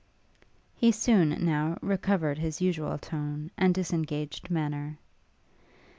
He 0.75 0.91
soon, 0.91 1.45
now, 1.45 1.77
recovered 1.83 2.39
his 2.39 2.59
usual 2.59 2.97
tone, 2.97 3.51
and 3.55 3.71
disengaged 3.71 4.49
manner. 4.49 4.97